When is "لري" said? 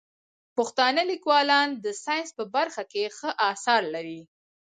3.95-4.21